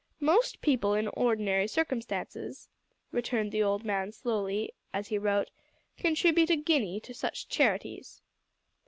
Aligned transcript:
"Most 0.19 0.61
people 0.61 0.95
in 0.95 1.09
ordinary 1.09 1.67
circumstances," 1.67 2.69
returned 3.11 3.51
the 3.51 3.61
old 3.61 3.85
man 3.85 4.11
slowly 4.11 4.73
as 4.91 5.09
he 5.09 5.19
wrote, 5.19 5.51
"contribute 5.95 6.49
a 6.49 6.55
guinea 6.55 6.99
to 7.01 7.13
such 7.13 7.47
charities." 7.47 8.19